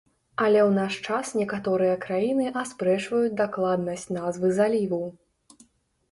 Але 0.43 0.57
ў 0.59 0.69
наш 0.75 0.93
час 1.09 1.33
некаторыя 1.39 1.97
краіны 2.05 2.45
аспрэчваюць 2.61 3.35
дакладнасць 3.41 4.07
назвы 4.17 4.47
заліву. 4.61 4.99